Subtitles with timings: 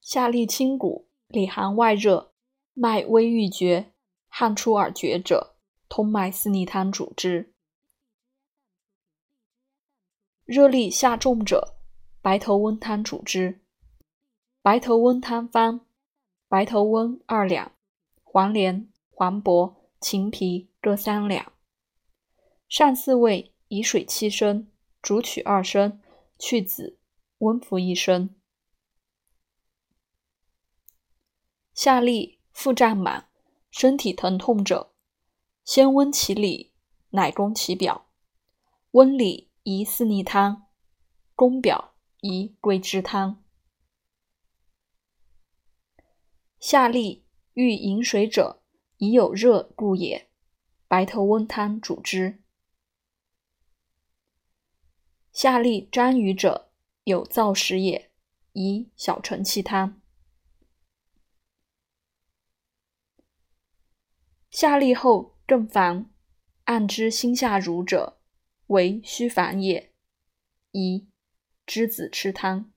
[0.00, 2.32] 下利清谷，里寒外热，
[2.72, 3.92] 脉微欲绝，
[4.28, 5.54] 汗出而绝者，
[5.88, 7.52] 通脉四逆汤主之。
[10.46, 11.76] 热力下重者，
[12.22, 13.60] 白头温汤主之。
[14.62, 15.86] 白头温汤方：
[16.48, 17.72] 白头温二两，
[18.24, 21.52] 黄连、黄柏、秦皮各三两。
[22.68, 24.66] 上四味，以水七升，
[25.00, 26.00] 煮取二升，
[26.38, 26.98] 去子，
[27.38, 28.34] 温服一升。
[31.80, 33.30] 下利腹胀满，
[33.70, 34.92] 身体疼痛者，
[35.64, 36.74] 先温其里，
[37.08, 38.10] 乃攻其表。
[38.90, 40.66] 温里宜四逆汤，
[41.34, 43.42] 攻表宜桂枝汤。
[46.58, 47.24] 下利
[47.54, 48.62] 欲饮水者，
[48.98, 50.28] 宜有热故也。
[50.86, 52.42] 白头温汤主之。
[55.32, 56.70] 下利沾瘀者，
[57.04, 58.10] 有燥食也，
[58.52, 59.99] 宜小承气汤。
[64.60, 66.10] 下利后更烦，
[66.64, 68.18] 按之心下濡者，
[68.66, 69.90] 为虚烦也，
[70.72, 71.08] 宜
[71.66, 72.70] 栀子吃汤。